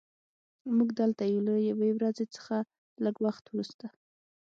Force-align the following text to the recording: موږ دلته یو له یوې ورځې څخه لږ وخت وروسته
موږ 0.75 0.89
دلته 0.99 1.23
یو 1.33 1.41
له 1.47 1.53
یوې 1.69 1.89
ورځې 1.97 2.25
څخه 2.35 2.55
لږ 3.03 3.15
وخت 3.25 3.43
وروسته 3.47 3.87